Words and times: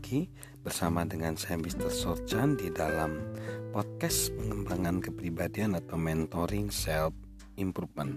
lagi 0.00 0.32
bersama 0.64 1.04
dengan 1.04 1.36
saya 1.36 1.60
Mr. 1.60 1.92
Sorchan 1.92 2.56
di 2.56 2.72
dalam 2.72 3.20
podcast 3.68 4.32
pengembangan 4.32 5.04
kepribadian 5.04 5.76
atau 5.76 6.00
mentoring 6.00 6.72
self 6.72 7.12
improvement. 7.60 8.08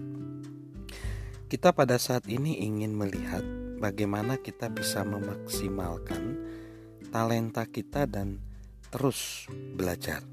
Kita 1.44 1.76
pada 1.76 2.00
saat 2.00 2.24
ini 2.24 2.64
ingin 2.64 2.96
melihat 2.96 3.44
bagaimana 3.76 4.40
kita 4.40 4.72
bisa 4.72 5.04
memaksimalkan 5.04 6.40
talenta 7.12 7.68
kita 7.68 8.08
dan 8.08 8.40
terus 8.88 9.44
belajar. 9.76 10.24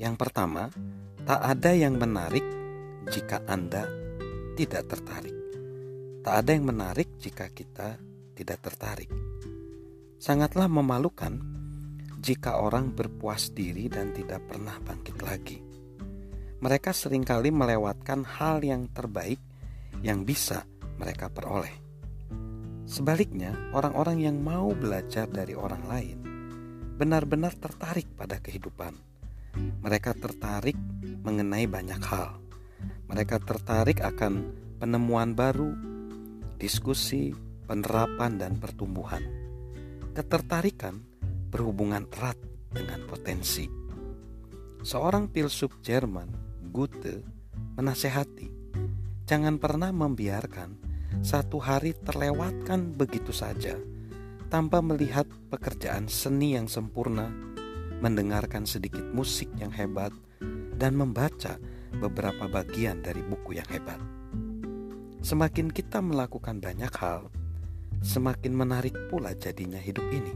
Yang 0.00 0.24
pertama, 0.24 0.72
tak 1.28 1.52
ada 1.52 1.76
yang 1.76 2.00
menarik 2.00 2.48
jika 3.12 3.44
Anda 3.44 3.84
tidak 4.56 4.88
tertarik. 4.88 5.36
Tak 6.24 6.32
ada 6.32 6.50
yang 6.56 6.64
menarik 6.64 7.20
jika 7.20 7.52
kita 7.52 8.00
tidak 8.32 8.56
tertarik. 8.64 9.31
Sangatlah 10.22 10.70
memalukan 10.70 11.34
jika 12.22 12.62
orang 12.62 12.94
berpuas 12.94 13.50
diri 13.50 13.90
dan 13.90 14.14
tidak 14.14 14.46
pernah 14.46 14.78
bangkit 14.78 15.18
lagi. 15.18 15.58
Mereka 16.62 16.94
sering 16.94 17.26
kali 17.26 17.50
melewatkan 17.50 18.22
hal 18.22 18.62
yang 18.62 18.86
terbaik 18.94 19.42
yang 19.98 20.22
bisa 20.22 20.62
mereka 21.02 21.26
peroleh. 21.26 21.74
Sebaliknya, 22.86 23.50
orang-orang 23.74 24.22
yang 24.22 24.38
mau 24.38 24.70
belajar 24.70 25.26
dari 25.26 25.58
orang 25.58 25.90
lain 25.90 26.18
benar-benar 26.94 27.58
tertarik 27.58 28.06
pada 28.14 28.38
kehidupan. 28.38 28.94
Mereka 29.82 30.22
tertarik 30.22 30.78
mengenai 31.26 31.66
banyak 31.66 31.98
hal. 31.98 32.38
Mereka 33.10 33.42
tertarik 33.42 33.98
akan 33.98 34.54
penemuan 34.78 35.34
baru, 35.34 35.74
diskusi, 36.62 37.34
penerapan, 37.66 38.38
dan 38.38 38.62
pertumbuhan. 38.62 39.41
Ketertarikan 40.12 41.00
berhubungan 41.48 42.04
erat 42.12 42.36
dengan 42.68 43.00
potensi. 43.08 43.64
Seorang 44.84 45.32
filsuf 45.32 45.80
Jerman, 45.80 46.28
Goethe, 46.68 47.24
menasehati, 47.80 48.52
jangan 49.24 49.56
pernah 49.56 49.88
membiarkan 49.88 50.76
satu 51.24 51.56
hari 51.64 51.96
terlewatkan 51.96 52.92
begitu 52.92 53.32
saja 53.32 53.80
tanpa 54.52 54.84
melihat 54.84 55.24
pekerjaan 55.48 56.12
seni 56.12 56.60
yang 56.60 56.68
sempurna, 56.68 57.32
mendengarkan 58.04 58.68
sedikit 58.68 59.08
musik 59.16 59.48
yang 59.56 59.72
hebat, 59.72 60.12
dan 60.76 60.92
membaca 60.92 61.56
beberapa 61.96 62.52
bagian 62.52 63.00
dari 63.00 63.24
buku 63.24 63.56
yang 63.56 63.68
hebat. 63.72 63.96
Semakin 65.24 65.72
kita 65.72 66.04
melakukan 66.04 66.60
banyak 66.60 66.92
hal, 67.00 67.32
semakin 68.02 68.52
menarik 68.52 68.94
pula 69.06 69.32
jadinya 69.38 69.78
hidup 69.78 70.04
ini. 70.10 70.34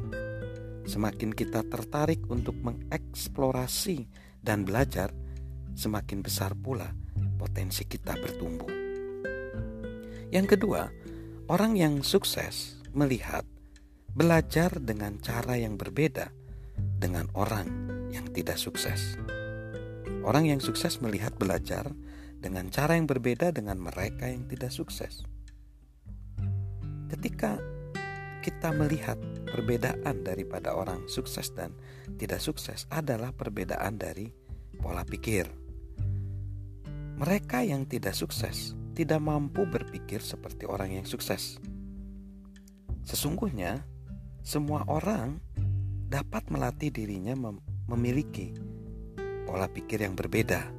Semakin 0.86 1.34
kita 1.34 1.66
tertarik 1.66 2.22
untuk 2.30 2.54
mengeksplorasi 2.62 4.06
dan 4.38 4.62
belajar, 4.62 5.10
semakin 5.74 6.22
besar 6.22 6.54
pula 6.54 6.94
potensi 7.36 7.82
kita 7.84 8.14
bertumbuh. 8.14 8.70
Yang 10.30 10.56
kedua, 10.56 10.86
orang 11.50 11.74
yang 11.74 12.06
sukses 12.06 12.78
melihat 12.94 13.42
belajar 14.14 14.78
dengan 14.78 15.18
cara 15.18 15.58
yang 15.58 15.74
berbeda 15.74 16.30
dengan 16.96 17.26
orang 17.34 17.68
yang 18.14 18.30
tidak 18.30 18.56
sukses. 18.56 19.18
Orang 20.22 20.46
yang 20.46 20.62
sukses 20.62 21.02
melihat 21.02 21.34
belajar 21.34 21.90
dengan 22.38 22.70
cara 22.70 22.94
yang 22.94 23.10
berbeda 23.10 23.50
dengan 23.50 23.82
mereka 23.82 24.30
yang 24.30 24.46
tidak 24.46 24.70
sukses. 24.70 25.26
Ketika 27.06 27.58
kita 28.42 28.70
melihat 28.70 29.18
perbedaan 29.46 30.22
daripada 30.22 30.74
orang 30.74 31.06
sukses 31.10 31.50
dan 31.50 31.74
tidak 32.18 32.38
sukses 32.38 32.86
adalah 32.94 33.34
perbedaan 33.34 33.98
dari 33.98 34.30
pola 34.78 35.02
pikir. 35.02 35.50
Mereka 37.16 37.66
yang 37.66 37.88
tidak 37.90 38.14
sukses 38.14 38.76
tidak 38.94 39.18
mampu 39.18 39.66
berpikir 39.66 40.22
seperti 40.22 40.64
orang 40.68 41.00
yang 41.00 41.06
sukses. 41.08 41.58
Sesungguhnya, 43.02 43.82
semua 44.46 44.86
orang 44.86 45.42
dapat 46.06 46.46
melatih 46.48 46.94
dirinya 46.94 47.34
mem 47.34 47.58
memiliki 47.86 48.54
pola 49.46 49.70
pikir 49.70 50.02
yang 50.02 50.18
berbeda 50.18 50.76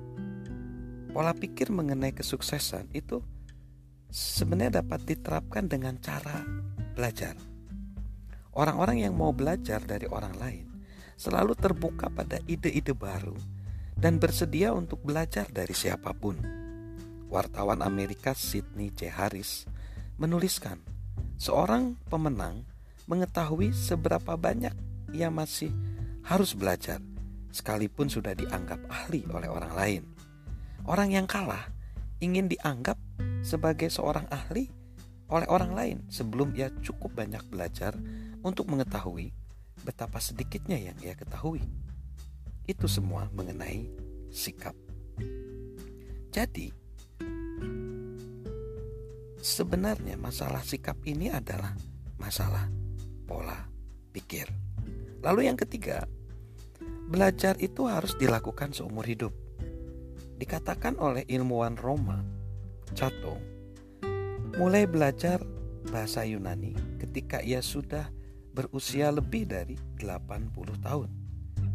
pola 1.17 1.33
pikir 1.33 1.73
mengenai 1.73 2.13
kesuksesan 2.13 2.93
itu 2.93 3.25
sebenarnya 4.11 4.81
dapat 4.83 5.03
diterapkan 5.03 5.67
dengan 5.67 5.99
cara 5.99 6.43
belajar. 6.95 7.35
Orang-orang 8.57 9.05
yang 9.05 9.13
mau 9.13 9.29
belajar 9.35 9.83
dari 9.85 10.09
orang 10.09 10.33
lain 10.39 10.65
selalu 11.17 11.53
terbuka 11.53 12.09
pada 12.09 12.41
ide-ide 12.49 12.93
baru 12.93 13.37
dan 13.97 14.17
bersedia 14.17 14.73
untuk 14.73 15.01
belajar 15.05 15.49
dari 15.49 15.73
siapa 15.73 16.13
pun. 16.13 16.37
Wartawan 17.27 17.83
Amerika 17.83 18.31
Sydney 18.31 18.93
C. 18.95 19.11
Harris 19.11 19.67
menuliskan, 20.15 20.79
seorang 21.35 21.99
pemenang 22.07 22.63
mengetahui 23.05 23.75
seberapa 23.75 24.39
banyak 24.39 24.73
ia 25.11 25.27
masih 25.29 25.69
harus 26.23 26.51
belajar 26.55 26.99
sekalipun 27.51 28.11
sudah 28.11 28.35
dianggap 28.35 28.79
ahli 28.89 29.23
oleh 29.31 29.49
orang 29.49 29.73
lain. 29.73 30.03
Orang 30.87 31.11
yang 31.11 31.27
kalah 31.27 31.67
ingin 32.23 32.47
dianggap 32.47 32.95
sebagai 33.47 33.87
seorang 33.87 34.27
ahli 34.27 34.67
oleh 35.31 35.47
orang 35.47 35.71
lain 35.71 35.97
sebelum 36.11 36.51
ia 36.51 36.67
cukup 36.83 37.15
banyak 37.15 37.47
belajar 37.47 37.95
untuk 38.43 38.67
mengetahui 38.67 39.31
betapa 39.87 40.19
sedikitnya 40.19 40.75
yang 40.75 40.97
ia 40.99 41.15
ketahui. 41.15 41.63
Itu 42.67 42.91
semua 42.91 43.31
mengenai 43.31 43.87
sikap. 44.27 44.75
Jadi, 46.27 46.67
sebenarnya 49.39 50.19
masalah 50.19 50.59
sikap 50.67 50.99
ini 51.07 51.31
adalah 51.31 51.71
masalah 52.19 52.67
pola 53.23 53.55
pikir. 54.11 54.51
Lalu 55.23 55.47
yang 55.47 55.55
ketiga, 55.55 56.03
belajar 57.07 57.55
itu 57.63 57.87
harus 57.87 58.11
dilakukan 58.19 58.75
seumur 58.75 59.07
hidup. 59.07 59.31
Dikatakan 60.35 60.99
oleh 60.99 61.23
ilmuwan 61.31 61.79
Roma, 61.79 62.36
Cato, 62.95 63.35
mulai 64.55 64.87
belajar 64.87 65.43
bahasa 65.91 66.23
Yunani 66.23 66.75
ketika 67.01 67.43
ia 67.43 67.59
sudah 67.59 68.07
berusia 68.55 69.11
lebih 69.11 69.47
dari 69.47 69.75
80 69.99 70.53
tahun. 70.79 71.09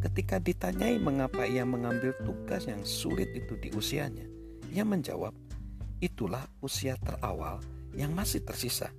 Ketika 0.03 0.43
ditanyai 0.43 0.99
mengapa 0.99 1.47
ia 1.47 1.63
mengambil 1.63 2.11
tugas 2.27 2.67
yang 2.67 2.83
sulit 2.83 3.31
itu 3.37 3.55
di 3.61 3.71
usianya, 3.77 4.27
ia 4.75 4.83
menjawab, 4.83 5.31
itulah 6.03 6.43
usia 6.59 6.99
terawal 6.99 7.63
yang 7.95 8.11
masih 8.11 8.43
tersisa. 8.43 8.91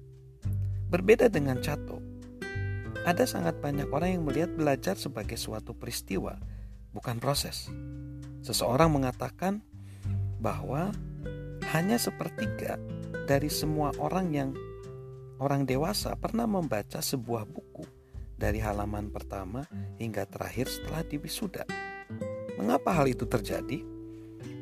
Berbeda 0.88 1.28
dengan 1.28 1.60
Cato, 1.60 2.00
ada 3.04 3.28
sangat 3.28 3.60
banyak 3.60 3.92
orang 3.92 4.16
yang 4.16 4.24
melihat 4.24 4.56
belajar 4.56 4.96
sebagai 4.96 5.36
suatu 5.36 5.76
peristiwa, 5.76 6.40
bukan 6.96 7.20
proses. 7.20 7.68
Seseorang 8.48 8.96
mengatakan 8.96 9.60
bahwa 10.40 10.96
hanya 11.74 11.98
sepertiga 11.98 12.78
dari 13.26 13.50
semua 13.50 13.90
orang 13.98 14.30
yang 14.30 14.50
orang 15.42 15.66
dewasa 15.66 16.14
pernah 16.14 16.46
membaca 16.46 17.02
sebuah 17.02 17.50
buku 17.50 17.82
dari 18.38 18.62
halaman 18.62 19.10
pertama 19.10 19.66
hingga 19.98 20.30
terakhir 20.30 20.70
setelah 20.70 21.02
diwisuda. 21.02 21.66
Mengapa 22.62 22.94
hal 22.94 23.10
itu 23.10 23.26
terjadi? 23.26 23.82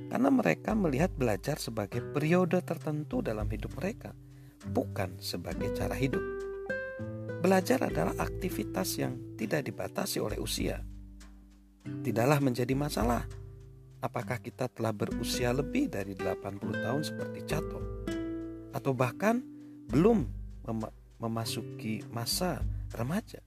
Karena 0.07 0.31
mereka 0.31 0.71
melihat 0.71 1.11
belajar 1.11 1.59
sebagai 1.59 1.99
periode 1.99 2.63
tertentu 2.63 3.19
dalam 3.19 3.47
hidup 3.51 3.75
mereka, 3.75 4.15
bukan 4.71 5.19
sebagai 5.19 5.71
cara 5.75 5.95
hidup. 5.99 6.23
Belajar 7.43 7.91
adalah 7.91 8.15
aktivitas 8.23 8.95
yang 8.95 9.35
tidak 9.35 9.67
dibatasi 9.67 10.23
oleh 10.23 10.39
usia. 10.39 10.79
Tidaklah 11.83 12.39
menjadi 12.39 12.71
masalah 12.71 13.27
apakah 14.01 14.41
kita 14.41 14.67
telah 14.67 14.91
berusia 14.91 15.53
lebih 15.53 15.87
dari 15.93 16.17
80 16.17 16.57
tahun 16.83 17.01
seperti 17.05 17.39
Cato 17.45 17.79
atau 18.73 18.91
bahkan 18.97 19.45
belum 19.87 20.25
mem 20.65 20.81
memasuki 21.21 22.01
masa 22.09 22.65
remaja. 22.97 23.45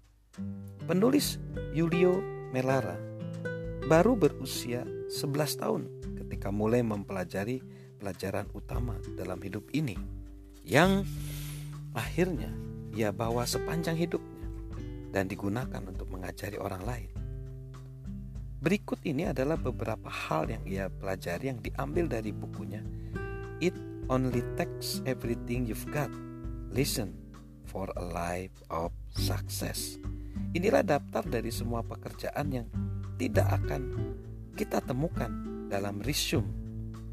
Penulis 0.87 1.43
Julio 1.75 2.23
Melara 2.55 2.95
baru 3.91 4.15
berusia 4.15 4.87
11 5.11 5.59
tahun 5.59 5.83
ketika 6.23 6.55
mulai 6.55 6.87
mempelajari 6.87 7.59
pelajaran 7.99 8.47
utama 8.55 8.95
dalam 9.19 9.43
hidup 9.43 9.67
ini 9.75 9.99
yang 10.62 11.03
akhirnya 11.99 12.55
ia 12.95 13.11
bawa 13.11 13.43
sepanjang 13.43 13.99
hidupnya 13.99 14.47
dan 15.11 15.27
digunakan 15.27 15.83
untuk 15.83 16.11
mengajari 16.15 16.59
orang 16.59 16.83
lain. 16.87 17.13
Berikut 18.64 18.96
ini 19.05 19.28
adalah 19.28 19.61
beberapa 19.61 20.08
hal 20.08 20.49
yang 20.49 20.64
ia 20.64 20.88
pelajari 20.88 21.52
yang 21.52 21.61
diambil 21.61 22.08
dari 22.08 22.32
bukunya 22.32 22.81
It 23.61 23.76
Only 24.08 24.40
Takes 24.56 25.05
Everything 25.05 25.69
You've 25.69 25.84
Got. 25.93 26.08
Listen 26.72 27.12
for 27.69 27.93
a 27.93 28.00
Life 28.00 28.56
of 28.72 28.88
Success. 29.20 30.00
Inilah 30.56 30.81
daftar 30.81 31.28
dari 31.28 31.52
semua 31.52 31.84
pekerjaan 31.84 32.49
yang 32.56 32.64
tidak 33.20 33.52
akan 33.52 34.00
kita 34.56 34.81
temukan 34.81 35.28
dalam 35.69 36.00
resume 36.00 36.49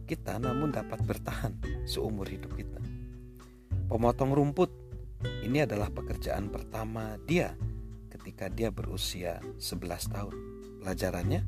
kita 0.07 0.39
namun 0.39 0.71
dapat 0.71 1.03
bertahan 1.03 1.51
seumur 1.83 2.31
hidup 2.31 2.55
kita. 2.55 2.79
Pemotong 3.91 4.31
rumput 4.31 4.71
ini 5.43 5.67
adalah 5.67 5.91
pekerjaan 5.91 6.47
pertama 6.47 7.19
dia 7.27 7.59
ketika 8.07 8.47
dia 8.47 8.71
berusia 8.71 9.43
11 9.59 10.15
tahun. 10.15 10.50
Pelajarannya 10.81 11.45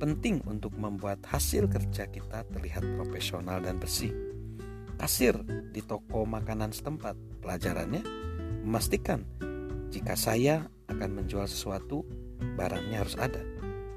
penting 0.00 0.40
untuk 0.48 0.72
membuat 0.80 1.20
hasil 1.28 1.68
kerja 1.68 2.08
kita 2.08 2.48
terlihat 2.48 2.82
profesional 2.96 3.60
dan 3.60 3.76
bersih. 3.76 4.12
Kasir 4.96 5.36
di 5.72 5.84
toko 5.84 6.24
makanan 6.24 6.72
setempat. 6.72 7.16
Pelajarannya 7.44 8.04
memastikan 8.64 9.24
jika 9.90 10.14
saya 10.14 10.70
akan 10.86 11.10
menjual 11.22 11.50
sesuatu, 11.50 12.06
barangnya 12.54 13.02
harus 13.02 13.18
ada. 13.18 13.42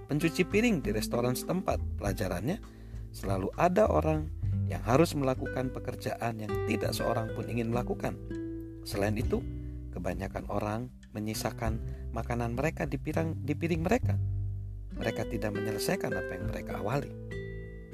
Pencuci 0.10 0.42
piring 0.42 0.82
di 0.82 0.90
restoran 0.90 1.38
setempat, 1.38 1.80
pelajarannya 2.02 2.58
selalu 3.14 3.54
ada 3.56 3.86
orang 3.86 4.26
yang 4.66 4.82
harus 4.82 5.14
melakukan 5.14 5.70
pekerjaan 5.70 6.42
yang 6.42 6.52
tidak 6.66 6.98
seorang 6.98 7.30
pun 7.38 7.46
ingin 7.46 7.70
melakukan. 7.70 8.18
Selain 8.84 9.14
itu, 9.14 9.40
kebanyakan 9.94 10.50
orang 10.50 10.90
menyisakan 11.14 11.78
makanan 12.10 12.58
mereka 12.58 12.90
di 12.90 12.98
piring, 12.98 13.38
di 13.46 13.54
piring 13.54 13.82
mereka. 13.86 14.18
Mereka 14.98 15.30
tidak 15.30 15.52
menyelesaikan 15.58 16.12
apa 16.14 16.32
yang 16.38 16.46
mereka 16.50 16.80
awali. 16.80 17.12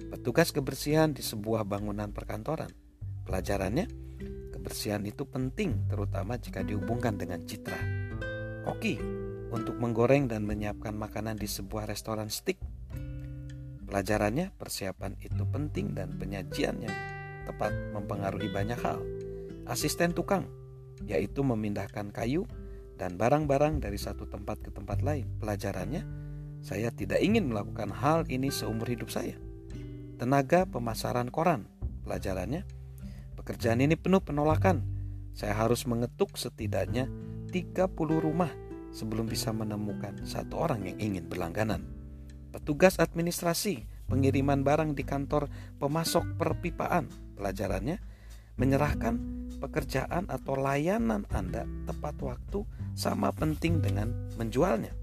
Petugas 0.09 0.49
kebersihan 0.49 1.13
di 1.13 1.21
sebuah 1.21 1.63
bangunan 1.63 2.09
perkantoran. 2.09 2.71
Pelajarannya, 3.23 3.85
kebersihan 4.55 5.05
itu 5.05 5.23
penting 5.23 5.85
terutama 5.87 6.35
jika 6.41 6.65
dihubungkan 6.65 7.15
dengan 7.15 7.45
citra. 7.45 7.77
Oke, 8.67 8.99
untuk 9.49 9.77
menggoreng 9.77 10.29
dan 10.29 10.45
menyiapkan 10.45 10.93
makanan 10.93 11.37
di 11.37 11.47
sebuah 11.49 11.89
restoran 11.89 12.29
stick. 12.29 12.57
Pelajarannya, 13.89 14.53
persiapan 14.53 15.17
itu 15.21 15.41
penting 15.49 15.97
dan 15.97 16.13
penyajian 16.17 16.77
yang 16.77 16.95
tepat 17.49 17.73
mempengaruhi 17.93 18.53
banyak 18.53 18.77
hal. 18.77 19.01
Asisten 19.65 20.13
tukang, 20.13 20.45
yaitu 21.05 21.41
memindahkan 21.41 22.13
kayu 22.13 22.45
dan 23.01 23.17
barang-barang 23.17 23.81
dari 23.81 23.97
satu 23.97 24.29
tempat 24.29 24.61
ke 24.61 24.69
tempat 24.69 25.01
lain. 25.01 25.25
Pelajarannya, 25.41 26.05
saya 26.59 26.91
tidak 26.91 27.23
ingin 27.23 27.47
melakukan 27.47 27.89
hal 27.91 28.27
ini 28.27 28.51
seumur 28.51 28.87
hidup 28.87 29.07
saya. 29.09 29.39
Tenaga 30.19 30.67
pemasaran 30.67 31.31
koran. 31.31 31.65
Pelajarannya, 32.03 32.67
pekerjaan 33.39 33.79
ini 33.79 33.95
penuh 33.95 34.19
penolakan. 34.19 34.83
Saya 35.31 35.55
harus 35.55 35.87
mengetuk 35.87 36.35
setidaknya 36.35 37.07
30 37.53 37.95
rumah 38.19 38.51
sebelum 38.91 39.29
bisa 39.29 39.55
menemukan 39.55 40.25
satu 40.25 40.59
orang 40.59 40.89
yang 40.89 40.97
ingin 40.99 41.25
berlangganan. 41.31 41.85
Petugas 42.49 42.97
administrasi 42.97 43.85
pengiriman 44.09 44.65
barang 44.65 44.97
di 44.97 45.05
kantor 45.05 45.47
pemasok 45.77 46.35
perpipaan. 46.35 47.07
Pelajarannya, 47.39 48.03
menyerahkan 48.59 49.15
pekerjaan 49.63 50.27
atau 50.27 50.59
layanan 50.59 51.23
Anda 51.31 51.63
tepat 51.87 52.19
waktu 52.19 52.67
sama 52.91 53.31
penting 53.31 53.79
dengan 53.79 54.11
menjualnya. 54.35 54.98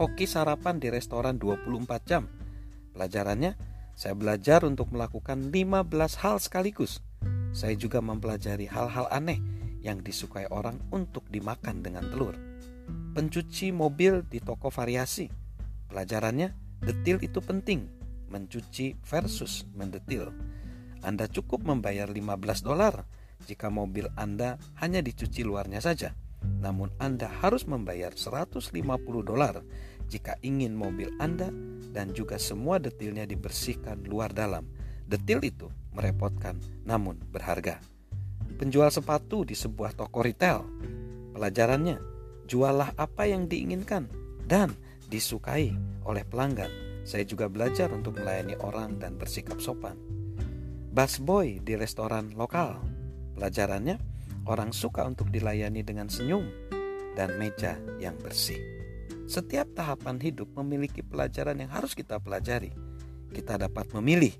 Koki 0.00 0.24
sarapan 0.24 0.80
di 0.80 0.88
restoran 0.88 1.36
24 1.36 2.08
jam. 2.08 2.24
Pelajarannya, 2.96 3.52
saya 3.92 4.16
belajar 4.16 4.64
untuk 4.64 4.88
melakukan 4.96 5.52
15 5.52 6.24
hal 6.24 6.40
sekaligus. 6.40 7.04
Saya 7.52 7.76
juga 7.76 8.00
mempelajari 8.00 8.64
hal-hal 8.64 9.12
aneh 9.12 9.36
yang 9.84 10.00
disukai 10.00 10.48
orang 10.48 10.80
untuk 10.88 11.28
dimakan 11.28 11.84
dengan 11.84 12.08
telur. 12.08 12.32
Pencuci 13.12 13.76
mobil 13.76 14.24
di 14.24 14.40
toko 14.40 14.72
variasi. 14.72 15.28
Pelajarannya, 15.92 16.80
detil 16.80 17.20
itu 17.20 17.44
penting. 17.44 17.84
Mencuci 18.32 18.96
versus 19.04 19.68
mendetil. 19.76 20.32
Anda 21.04 21.28
cukup 21.28 21.60
membayar 21.60 22.08
15 22.08 22.64
dolar 22.64 23.04
jika 23.44 23.68
mobil 23.68 24.08
Anda 24.16 24.56
hanya 24.80 25.04
dicuci 25.04 25.44
luarnya 25.44 25.84
saja. 25.84 26.16
Namun 26.40 26.88
Anda 26.96 27.28
harus 27.28 27.68
membayar 27.68 28.16
150 28.16 28.72
dolar 29.20 29.60
jika 30.10 30.34
ingin 30.42 30.74
mobil 30.74 31.14
Anda 31.22 31.54
dan 31.94 32.10
juga 32.10 32.34
semua 32.42 32.82
detilnya 32.82 33.22
dibersihkan 33.30 34.02
luar 34.10 34.34
dalam. 34.34 34.66
Detil 35.06 35.38
itu 35.46 35.70
merepotkan 35.94 36.58
namun 36.82 37.22
berharga. 37.30 37.78
Penjual 38.58 38.90
sepatu 38.90 39.46
di 39.46 39.54
sebuah 39.54 39.94
toko 39.94 40.20
retail. 40.26 40.66
Pelajarannya, 41.32 41.96
jualah 42.50 42.92
apa 42.98 43.30
yang 43.30 43.46
diinginkan 43.46 44.10
dan 44.44 44.74
disukai 45.06 45.70
oleh 46.02 46.26
pelanggan. 46.26 46.68
Saya 47.06 47.24
juga 47.24 47.48
belajar 47.48 47.88
untuk 47.94 48.18
melayani 48.18 48.58
orang 48.60 48.98
dan 49.00 49.16
bersikap 49.16 49.62
sopan. 49.62 49.96
Busboy 50.90 51.62
di 51.62 51.78
restoran 51.78 52.34
lokal. 52.34 52.82
Pelajarannya, 53.38 53.96
orang 54.50 54.74
suka 54.74 55.06
untuk 55.06 55.30
dilayani 55.30 55.86
dengan 55.86 56.10
senyum 56.10 56.44
dan 57.14 57.38
meja 57.38 57.78
yang 58.02 58.18
bersih. 58.20 58.79
Setiap 59.30 59.78
tahapan 59.78 60.18
hidup 60.18 60.50
memiliki 60.58 61.06
pelajaran 61.06 61.62
yang 61.62 61.70
harus 61.70 61.94
kita 61.94 62.18
pelajari. 62.18 62.74
Kita 63.30 63.62
dapat 63.62 63.86
memilih 63.94 64.34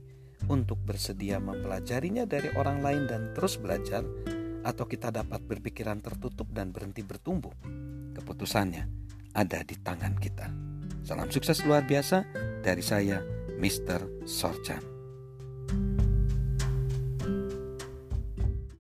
untuk 0.51 0.83
bersedia 0.83 1.39
mempelajarinya 1.39 2.27
dari 2.27 2.51
orang 2.59 2.83
lain 2.83 3.07
dan 3.07 3.31
terus 3.31 3.55
belajar, 3.55 4.03
atau 4.67 4.91
kita 4.91 5.15
dapat 5.15 5.47
berpikiran 5.47 6.03
tertutup 6.03 6.51
dan 6.51 6.75
berhenti 6.75 7.07
bertumbuh. 7.07 7.55
Keputusannya 8.19 8.91
ada 9.31 9.63
di 9.63 9.79
tangan 9.79 10.19
kita. 10.19 10.51
Salam 11.07 11.31
sukses 11.31 11.63
luar 11.63 11.87
biasa 11.87 12.27
dari 12.67 12.83
saya, 12.83 13.23
Mr. 13.63 14.27
Sorchan. 14.27 15.00